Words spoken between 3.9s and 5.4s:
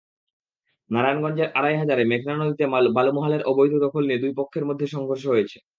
নিয়ে দুই পক্ষের মধ্যে সংঘর্ষ